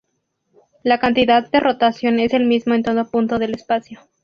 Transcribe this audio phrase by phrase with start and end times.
[0.81, 3.99] La "cantidad" de rotación es el mismo en todo punto del espacio.